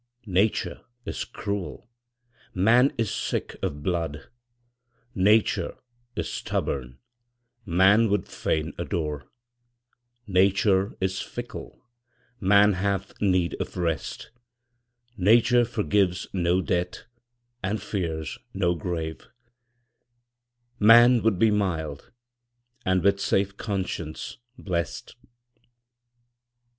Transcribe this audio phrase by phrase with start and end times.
[0.25, 1.87] Nature is cruel,
[2.55, 4.29] man is sick of blood;
[5.13, 5.77] Nature
[6.15, 6.97] is stubborn,
[7.67, 9.27] man would fain adore;
[10.25, 11.85] Nature is fickle,
[12.39, 14.31] man hath need of rest;
[15.17, 17.05] Nature forgives no debt,
[17.61, 19.27] and fears no grave;
[20.79, 22.11] Man would be mild,
[22.83, 25.15] and with safe conscience blest.